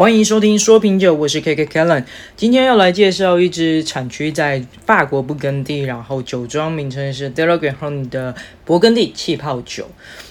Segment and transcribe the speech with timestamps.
[0.00, 2.06] 欢迎收听说品酒，我是 KK Kellen。
[2.34, 8.34] 今天要来介绍一支产区在法国勃艮第，然后酒庄名称是 Delaware 的
[8.66, 9.86] 勃艮第气泡酒。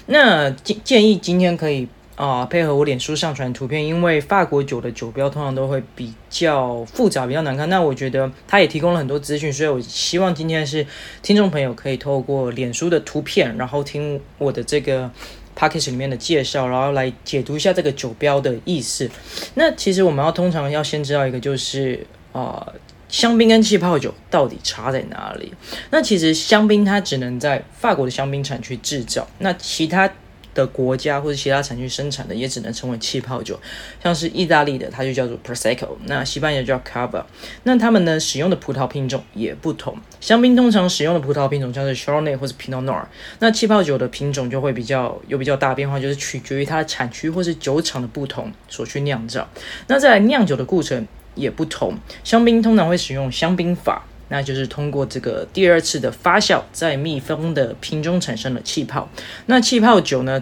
[0.08, 7.70] 那建建议今天可以啊、配合我脸书上传图片，因为法国酒的酒标通常都会比较复杂，比较难看。
[7.70, 10.84] 那我觉得他也提供了很多资讯，所以我希望今天是
[11.22, 15.12] 听众朋友可以透过脸书的图片，然后听我的这个。
[15.60, 19.10] Package 里面的介绍，然后来解读一下这个酒标的意思。
[19.56, 22.74] 那其实我们要通常要先知道一个，就是啊、呃，
[23.10, 25.54] 香槟跟气泡酒到底差在哪里？
[25.90, 30.10] 那其实香槟它只能在法国的香槟产区制造，那其他。
[30.54, 33.60] 的国家或者其他产区生产的也只能称为气泡酒，
[34.04, 37.24] 像是意大利的它就叫做 Prosecco，那西班牙叫 Cava，
[37.64, 39.98] 那他们呢使用的葡萄品种也不同。
[40.20, 43.06] 香槟通常使用的葡萄品种像是 Chardonnay 或是 Pinot Noir，
[43.40, 49.48] 那气泡酒的品种就会比较有比较大变化，就是取决于它的产区或是酒厂的不同所去酿造。
[49.88, 54.06] 那在酿酒的过程也不同，香槟通常会使用香槟法。
[54.30, 59.10] 那就是通过这个第二次的发酵，在密封的瓶中产生了气泡。
[59.48, 60.42] 那气泡酒呢，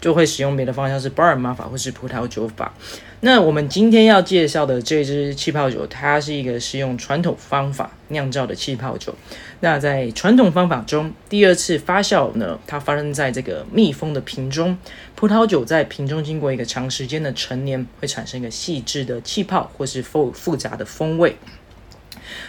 [0.00, 2.74] 就会使用别的方向，是巴尔玛法或是葡萄酒法。
[3.24, 9.14] 那我们今天要介绍的这支气泡酒，它是一个使用传统方法酿造的气泡酒。
[9.60, 14.76] 那在传统方法中，第二次发酵呢，它发生在这个密封的瓶中，
[15.14, 21.36] 葡萄酒在瓶中经过一个长时间的陈年，会产生一个细致的气泡或是复复杂的风味。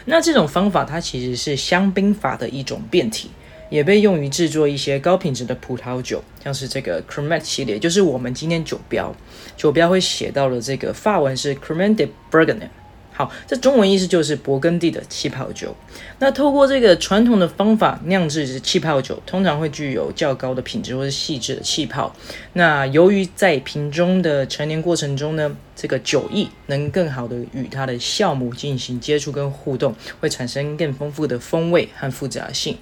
[0.05, 3.29] 那这种方法它其实是香槟法的一种变体，
[3.69, 9.15] 也被用于制作一些高品质的葡萄酒，像是这个 cremat 系列，就是我们今天酒标，
[9.55, 12.69] 酒标会写到了这个法文是 Cremant de Bourgogne。
[13.15, 15.75] 好，这中文意思就是勃艮第的气泡酒。
[16.17, 22.11] 那透过这个传统的方法酿制的气泡酒，通常会具有较高的品质或是细致的气泡。
[22.53, 32.77] 那由于在瓶中的陈年过程中呢，这个酒液能更好的与它的酵母进行接触跟互动，会产生更丰富的风味和复杂性。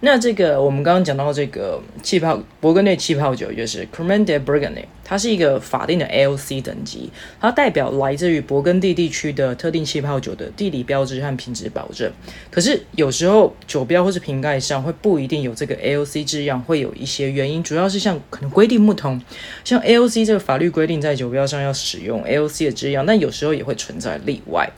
[0.00, 12.10] 那这个我们刚刚讲到这个气泡勃艮第气泡酒，就是 Cremant de Bourgogne，它是一个法定的 AOC 等级，它代表来自于勃艮第地区的特定气泡酒的地理标志和品质保证。
[12.50, 19.20] 可是有时候酒标或是瓶盖上会不一定有这个 AOC 字样，会有一些原因，主要是像可能规定不同，
[19.64, 24.70] 像 AOC 这个法律规定在酒标上要使用 AOC 的字样，但有时候也会存在例外。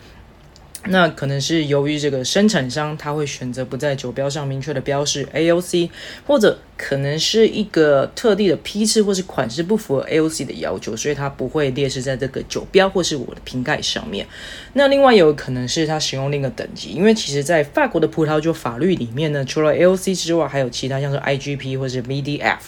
[0.84, 5.90] 那可能是由于这个生产商他会选择不在酒标上明确的标示 AOC，
[6.24, 14.24] 或者可能是一个特定的批次或是款式不符合 AOC 的要求，所以它不会列示在这个酒标或是我的瓶盖上面。
[14.74, 22.58] 那另外有可能是它使用另一个等级，因为其实在法国的葡萄酒法律里面呢，除了 AOC 之外，还有其他像是 IGP 或是 VDF。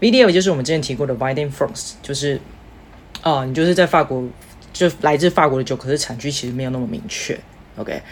[0.00, 2.40] VDF 就是我们之前提过的 Vin de France，就是
[3.22, 4.24] 哦，你就是在法国。
[4.72, 7.38] 就来自法国的酒，可是产区其实没有那么明确。
[7.80, 8.02] OK，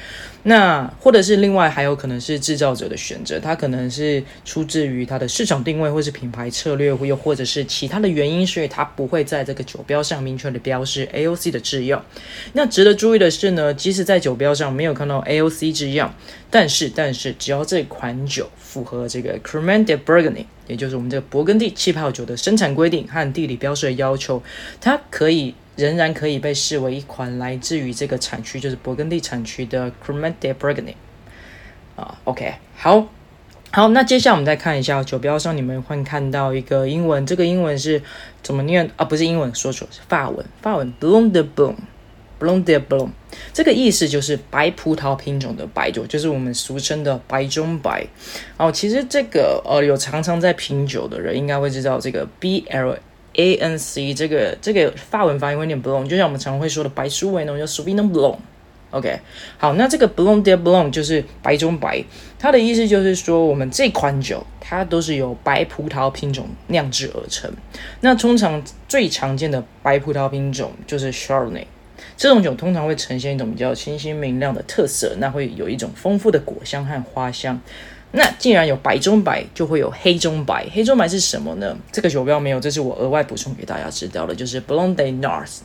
[0.45, 12.03] 那或者是另外还有可能是制造者的选择，它可能是出自于它的市场定位，或是品牌策略，又或者是其他的原因，所以它不会在这个酒标上明确的标示 AOC 的字样。
[12.55, 16.15] 那值得注意的是呢，即使在酒标上没有看到 AOC 字样，
[16.51, 24.43] 但是但是只要这款酒符合这个 Cremant de Bourgogne，也就是我们这个勃艮第气泡酒的生产规定和地理标示的要求，
[24.81, 25.55] 它可以。
[25.79, 30.95] 仍然可以被视为一款来自于这个产区，就是勃艮第产区的 Cremant de Bourgogne
[31.95, 32.19] 啊。
[32.25, 33.07] OK，好，
[33.71, 38.03] 好，那接下来我们再看一下酒标上，你们会看到一个英文，这个英文是
[38.43, 39.05] 怎么念啊？
[39.05, 43.11] 不是英文，说错，是法文，法文 b l o n de Blanc，Blanc de Blanc，
[43.53, 48.05] 这个意思就是白葡萄品种的白酒，就是我们俗称的白中白。
[48.57, 52.99] 哦，其实这个呃，有常常在品酒的人应该会知道这个 B L。
[53.39, 58.37] A N C 这个这个法文发音会念 Blanc，就像我们常会说的白苏维浓叫 Sauvignon Blanc。
[58.91, 59.21] OK，
[59.59, 62.03] 好，那这个 Blanc de Blanc 就是白中白，
[62.39, 67.53] 它的意思就是说我们这款酒它都是由白葡萄品种酿制而成。
[68.01, 71.67] 那通常最常见的白葡萄品种就是 Chardonnay，
[72.17, 77.61] 这种酒通常会呈现一种比较清新明亮的特色，那会有一种丰富的果香和花香。
[78.13, 80.67] 那既然有白中白，就会有黑中白。
[80.73, 81.77] 黑中白是什么呢？
[81.93, 85.59] 这个酒标没有，这是我额外补充给大家知道的，就是 blonde north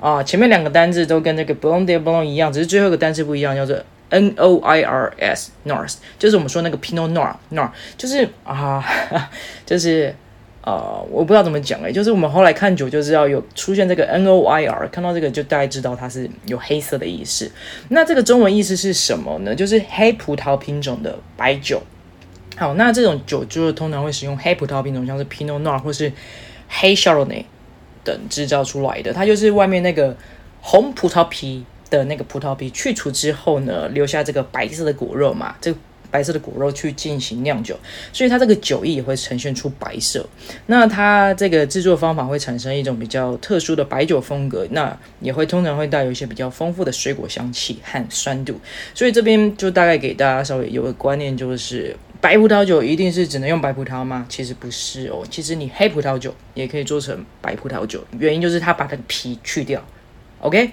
[0.00, 0.22] 啊。
[0.22, 3.78] 前面两个单字都跟那个 blonde blonde 一样，只是最后一个单字不一样，叫做
[4.10, 8.84] N O I R S north，就是我们说那个 Pinot Noir，Noir 就是啊，
[9.64, 10.14] 就是。
[10.62, 17.50] 呃，我不知道怎么讲哎，就是我们后来看酒，就知道有出现这个 N O I R，看到这个就大概知道它是有黑色的意思。
[17.88, 19.54] 那这个中文意思是什么呢？
[19.54, 21.80] 就是黑葡萄品种的白酒。
[22.56, 26.12] 好，那这种酒就是通常会使用黑葡萄品种，像是 Pinot Noir 或是
[26.68, 27.44] 黑 Chardonnay
[28.04, 29.12] 等制造出来的。
[29.12, 30.14] 它就是外面那个
[30.60, 35.78] 红葡萄皮的那个葡萄皮去除之后呢，留下这个白色的果肉嘛，这个。
[36.10, 37.78] 白色的果肉去进行酿酒，
[38.12, 40.26] 所以它这个酒液也会呈现出白色。
[40.66, 48.58] 那它这个制作方法会产生一种比较特殊的白酒风格，那也会通常会带有一些比较丰富的水果香气和酸度。
[48.94, 54.26] 所以这边就大概给大家稍微有个观念，就是白葡萄酒一定是只能用白葡萄吗？
[54.28, 59.84] 其实不是哦，其实你黑葡萄酒也可以做成白葡萄酒，原因就是它把它的皮去掉。
[60.40, 60.70] OK。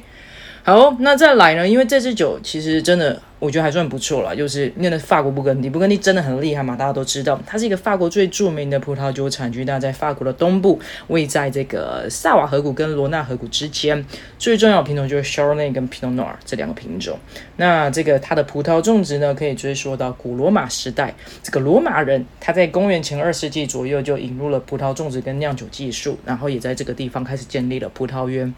[0.67, 1.67] 好，那再来呢？
[1.67, 4.35] 因为这支酒其实真的，我觉得还算不错了。
[4.35, 14.03] 就是那个法国布根地，布根地真的很厉害嘛，大家都知道，它是一个法国最著名的葡萄酒产区，它在法国的东部，位在这个萨瓦河谷跟罗纳河谷之间。
[14.39, 17.19] 最重要的品种就是 Chardonnay 跟 Pinot Noir 这两个品种。
[17.57, 21.13] 那这个它的葡萄种植呢，可以追溯到古罗马时代。
[21.43, 28.51] 这个罗马人他在公元前二世纪左右就引入了葡萄种植跟酿酒技术，然后也在这个地方开始建立了葡萄园。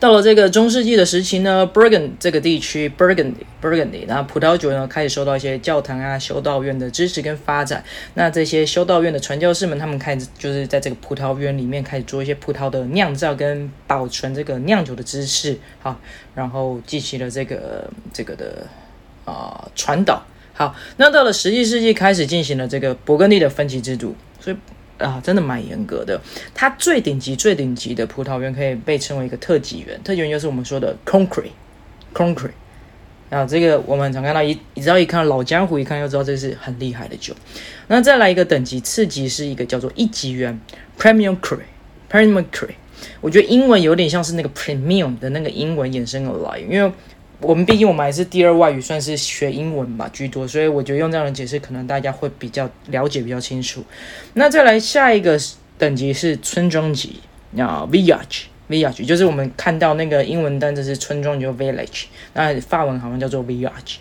[0.00, 7.84] 到了这个中世纪的时期呢，Burgundy 这个地区，Burgundy，Burgundy，然后葡萄酒呢开始受到一些教堂啊、修道院的支持跟发展。
[8.14, 15.98] 那这些修道院的传教士们，他们开始就是在这个葡萄园里面开始做一些葡萄的酿造跟保存这个酿酒的知识，好，
[16.34, 18.66] 然后进行了这个这个的
[19.24, 20.22] 啊、传导。
[20.52, 24.56] 好，那到了十七世纪开始进行了这个勃艮第的分级制度，所以。
[24.98, 26.20] 啊，真的蛮严格的。
[26.54, 32.50] 它最顶级、最顶级的葡萄园可以被称为一个特级园，特级园就是我们说的 concrete，concrete。
[33.30, 37.34] 啊，这个我们常看到一，只要一看老江湖，一看就知道这是很厉害的酒。
[37.88, 40.60] 那再来一个等级，次级是一个叫做一级园
[40.98, 42.70] ，premium cre，premium cre。
[43.20, 46.92] 我觉得英文有点像是那个 premium 的那个英文衍生而来，因为。
[47.40, 53.84] 我们毕竟我们还是第二外语，算是学英文吧居多，所以我觉得用这样的解释，可能大家会比较了解比较清楚。
[54.34, 55.38] 那再来下一个
[55.76, 57.20] 等级是村庄级
[57.58, 63.96] 啊，village，village 就是我们看到那个英文单词是村庄就 village，那法文好像叫做 village。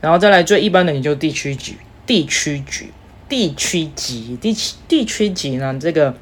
[0.00, 2.90] 然后再来最一般的你就地区级，地区级，
[3.28, 6.14] 地区级，地区地区级呢这个。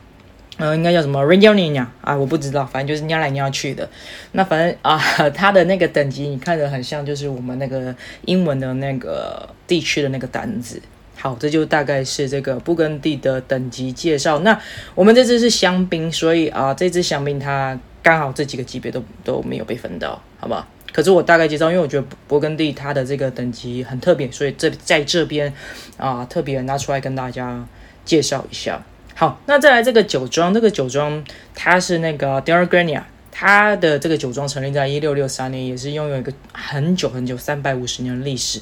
[0.58, 2.16] 嗯、应该叫什么 Réunion 啊？
[2.16, 3.88] 我不知道，反正就是尿来尿去的。
[4.32, 4.98] 那反正啊，
[5.34, 7.94] 它的那个等级你看着很像，就是我们那个
[8.26, 10.80] 英文的那个地区的那个单子。
[11.16, 14.40] 好，这就大概是这个布根地的等级介绍。
[14.40, 14.60] 那
[14.94, 20.68] 我们这支是香槟，所以啊，这支香槟它刚好这几个级别都都没有被分到，好不好？
[20.92, 25.52] 可是我大概介绍，因为我觉得勃艮第它的这个等级很特别，所以这在这边
[25.96, 27.66] 啊特别拿出来跟大家
[28.04, 28.80] 介绍一下。
[29.16, 31.24] 好，那再来这个酒庄，这个酒庄
[31.54, 38.60] 它是那个 Delagrania，它的这个酒庄成立在一六六三年，也是拥有一个很久很久三百五十年的历史。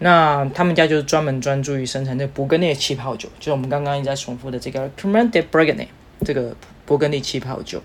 [0.00, 5.86] 那他们家就是专门专注于生产这个勃艮第气泡酒，就是我们刚刚一直在重复的这个 Cremant de Burgundy
[6.24, 6.54] 这个
[6.86, 7.82] 勃艮第气泡酒。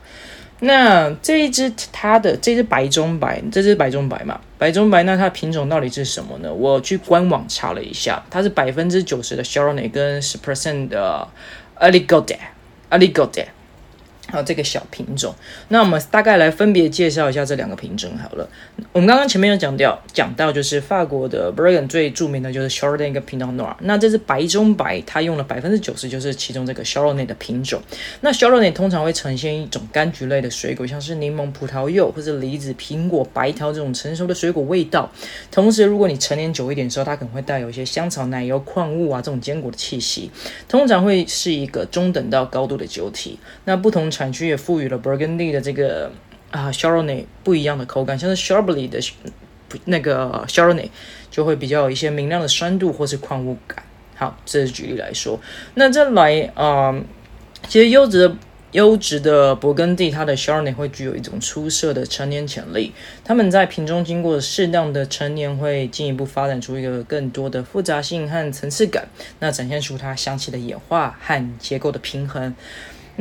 [0.61, 6.53] 那这一只它的这只白中白，这只白中白嘛，白中白，那它的品种到底是什么呢？
[6.53, 11.27] 我去官网查了一下，它是百分之九十的 Sharoni 跟十 percent 的。
[11.81, 13.45] Aligote，Aligote
[14.31, 15.33] 好，这个小品种。
[15.69, 18.47] 那我们大概来分别介绍一下这两个品种好了。
[18.91, 23.75] 我们刚刚前面有讲掉，讲到就是法国的 Bourgogne 最著名的就是 Chardonnay 跟 Pinot Noir。
[23.81, 27.81] 那这是白中白，它用了百分之九十就是其中这个 Chardonnay 的品种。
[28.21, 35.11] 那 Chardonnay 通常会呈现一种柑橘类的水果，像是柠檬、葡萄柚或者梨子、苹果、白桃这种成熟的水果味道。
[35.51, 40.29] 同时，如果你陈年久一点的时候，它可能会带有一些香草、奶油、矿物啊这种坚果的气息。
[40.67, 43.39] 通常会是一个中等到高度的酒体。
[43.65, 46.11] 那不同产区也赋予了 Burgundy 的这个。
[46.51, 48.99] 啊，Chardonnay 不一样的口感，像是 Chablis 的
[49.85, 50.89] 那个 Chardonnay
[51.29, 53.83] 就会比较有一些明亮的酸度或是矿物感。
[54.15, 55.39] 好，这是举例来说。
[55.75, 57.05] 那再来，嗯，
[57.67, 58.35] 其实优质的
[58.71, 62.93] 优质的勃艮第，它的 Chardonnay 会具有一种出色的陈年潜力。
[63.23, 69.07] 他们在瓶中经过适当的陈年，会进一步发展出一个更多的复杂性和层次感，
[69.37, 72.55] 那展现出它香气的演化和结构的平衡。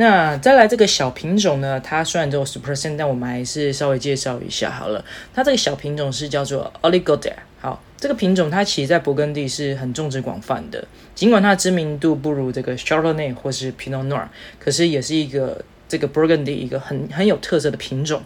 [0.01, 5.05] 那再来这个小品种呢，它虽然只有十 percent，但我们还是稍微介绍一下好了。
[5.35, 7.33] 它这个小品种是叫做 Aligoté。
[7.59, 10.87] 好，这个品种它其实在勃艮第是很种植广泛的，
[11.17, 14.29] 尽管它的知名度不如这个 Chardonnay 或是 Pinot Noir，
[14.61, 18.23] 可是也是一个这个勃艮第一个很很有特色的品种。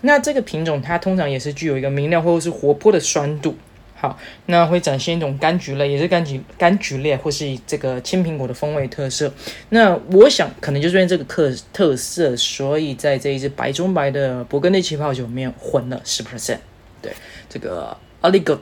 [0.00, 3.58] 那这个品种它通常也是具有一个明亮或者是活泼的酸度。
[4.04, 9.32] 好，那会展现一种柑橘类，也是柑橘柑橘类，或是这个青苹果的风味特色。
[9.70, 16.58] 那我想可能就是因为这个特特色，所以在这一支白中白的勃艮第气泡酒里面混了十 percent。
[17.00, 17.14] 对，
[17.48, 18.60] 这个 Aligot。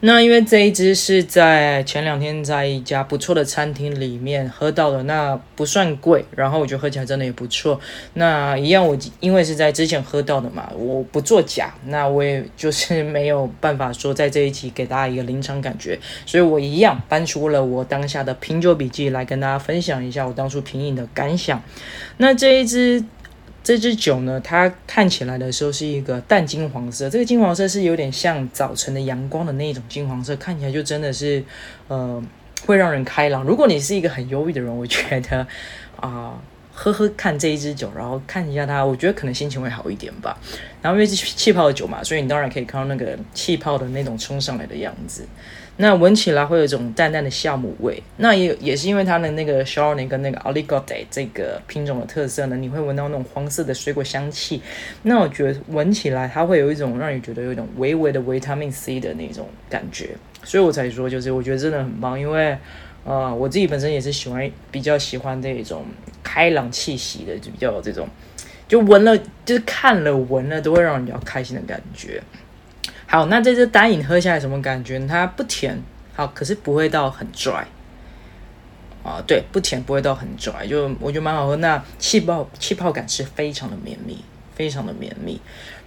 [0.00, 7.80] 那因为这一支是在前两天在一家不错的餐厅里面喝到的，那不算贵，然后我觉得喝起来真的也不错。
[8.14, 21.62] 那一样，我因为是在之前喝到的嘛，我不作假，那我也就是没有办法说在这一期给大家一个临场感觉，所以我一样搬出了我当下的品酒笔记来跟大家分享一下我当初品饮的感想。
[22.18, 23.04] 那这一支。
[23.66, 31.42] 这支酒呢，它看起来的时候是一个淡金黄色，这个金黄色是有点像早晨的阳光的那种金黄色，看起来就真的是，
[31.88, 32.22] 呃，
[32.64, 33.42] 会让人开朗。
[33.42, 35.44] 如果你是一个很忧郁的人，我觉得
[35.96, 36.40] 啊、
[36.72, 40.38] 喝喝看这一支酒，然后看一下它，我觉得可能心情会好一点吧。
[40.80, 45.26] 然后因为是气泡的酒嘛，所以你当然可以看到那个气泡的那种冲上来的样子。
[45.78, 54.62] 那闻起来会有一种淡淡的酵母味，那也也是因为它的那个 sharoni 跟那个 Aligote 这个品种的特色呢，你会闻到那种黄色的水果香气。
[55.02, 62.56] 那我觉得闻起来它会有一种让你觉得有一种微微的维他命 C 的那种感觉，所以我才说就是我觉得真的很棒，因为
[63.04, 65.84] 呃我自己本身也是喜欢比较喜欢这种
[66.22, 68.08] 开朗气息的，就比较这种
[68.66, 69.14] 就闻了
[69.44, 72.22] 就是看了闻了都会让人比较开心的感觉。
[73.16, 74.98] 好，那这支单饮喝下来什么感觉？
[75.06, 75.82] 它不甜，
[76.14, 77.64] 好，可是不会到很 dry
[79.02, 81.56] 啊，对，不甜不会到很 dry，就我觉得蛮好喝。
[81.56, 84.22] 那气泡气泡感是非常的绵密，
[84.54, 85.40] 非常的绵密。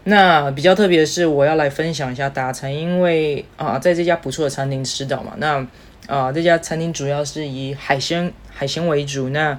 [0.06, 5.64] 那比较特别的是，我要来分享一下大餐，因为啊，在这家不错的餐厅吃到嘛，那
[6.08, 9.52] 啊，这家餐厅主要是以海鲜海鲜为主，那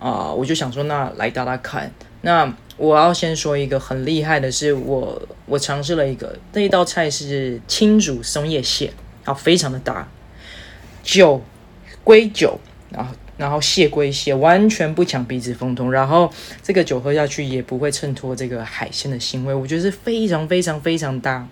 [0.00, 1.92] 啊，我就想说，那来搭搭看，
[2.22, 2.50] 那。
[2.76, 8.92] 我要先说一个很厉害的是我，我我尝试了一个这一道菜是清煮松叶蟹，
[9.24, 10.08] 啊，非常的搭，
[11.02, 11.42] 酒
[12.02, 12.58] 归酒，
[12.90, 16.28] 然后然后蟹归蟹，完全不抢鼻子风头，然后
[16.62, 21.48] 这个酒喝下去也不会衬托这个海鲜的腥味，我觉得是非常非常非常搭。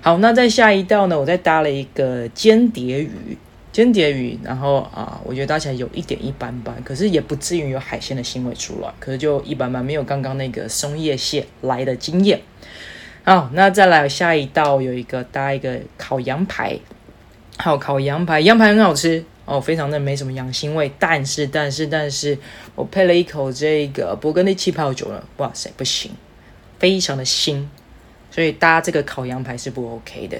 [0.00, 3.36] 好，那在下一道呢，我再搭了一个煎蝶鱼。
[3.72, 12.40] 煎蝶鱼，然后啊、我觉得搭起来有一点一般般，可是也不至于有海鲜的腥味出来，可是就一般般，没有刚刚那个松叶蟹来的惊艳。
[13.22, 16.76] 好，那再来下一道，有一个搭一个烤羊排，
[17.58, 22.36] 好，烤羊排，羊排很好吃哦，非常的没什么羊腥味，但是但是但是
[22.74, 26.10] 我配了一口这个勃艮第气泡酒了，哇塞，不行，
[26.80, 27.64] 非常的腥，
[28.32, 30.38] 所以搭这个烤羊排是不 OK 的。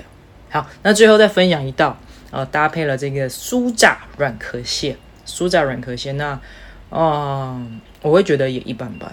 [0.49, 1.97] 好，那最后再分享一道。
[2.31, 4.97] 呃，搭配了这个酥炸软壳蟹，
[5.27, 6.41] 酥炸软壳蟹，那，啊、
[6.91, 7.67] 呃，
[8.03, 9.13] 我会觉得也一般般。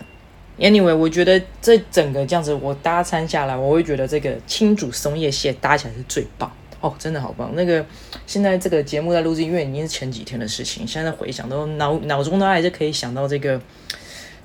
[0.60, 7.52] Anyway，我觉得这整个这样子我搭餐下来，我会觉得这个清煮松叶蟹搭起来是最棒哦，真的好棒。
[7.56, 7.84] 那个
[8.28, 13.60] 现在这个节目在录制，因为已经是前几天的事情，现在回想都脑脑中都还是可以想到这个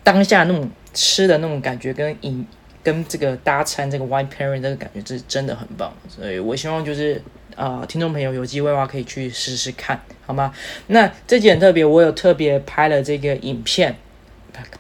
[0.03, 2.47] 当下那种吃的那种感觉，跟饮
[2.83, 5.93] 跟这个搭餐这个 wine pairing 这个感觉，是真的很棒。
[6.09, 7.21] 所以我希望就是。
[7.57, 10.53] 呃，听众朋友有机会的话可以去试试看，好吗？
[10.87, 13.95] 那这集很特别，我有特别拍了这个影片，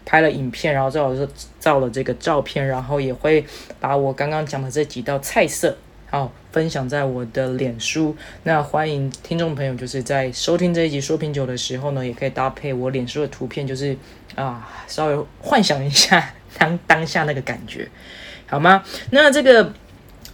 [0.04, 1.28] 拍了影片，然后照了
[1.60, 3.44] 照了这个照片，然后也会
[3.78, 5.76] 把我刚刚讲的这几道菜色，
[6.10, 8.16] 好分享在我的脸书。
[8.44, 13.96] 那欢迎听众朋友就是在收听这一集说品酒的时候呢，也可以搭配我脸书的图片，就是
[14.34, 17.88] 啊，稍微幻想一下当当下那个感觉，
[18.46, 18.82] 好吗？
[19.10, 19.72] 那这个。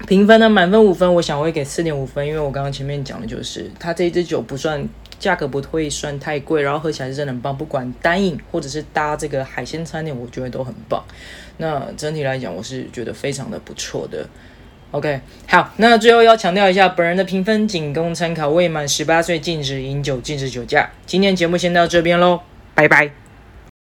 [0.07, 4.87] 评分呢，满分五分，我想我会给四点五分，因为我刚刚前面讲的就是它这一支酒不算
[5.19, 11.05] 价格不会算太贵，然后喝起来是真的很棒，不管单饮或者是搭这个海鲜餐点，我觉得都很棒。
[11.57, 14.27] 那整体来讲，我是觉得非常的不错的。
[14.93, 20.89] OK，好，那最后要强调一下，本人的评分仅供参考，未满十八岁禁止饮酒，禁止酒驾。
[21.05, 22.41] 今天节目先到这边喽，
[22.75, 23.28] 拜拜。